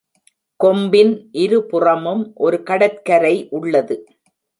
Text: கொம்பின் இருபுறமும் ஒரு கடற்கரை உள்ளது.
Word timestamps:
கொம்பின் 0.59 1.11
இருபுறமும் 1.41 2.23
ஒரு 2.37 2.63
கடற்கரை 2.63 3.47
உள்ளது. 3.49 3.97